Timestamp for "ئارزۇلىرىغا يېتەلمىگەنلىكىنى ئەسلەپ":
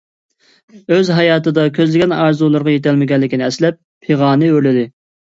2.15-3.79